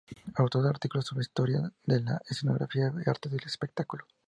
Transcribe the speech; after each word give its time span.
Autor 0.35 0.63
de 0.63 0.69
artículos 0.69 1.05
sobre 1.05 1.21
historia 1.21 1.71
de 1.85 1.99
la 2.01 2.19
escenografía 2.27 2.91
y 3.05 3.07
artes 3.07 3.31
del 3.31 3.43
espectáculo. 3.45 4.05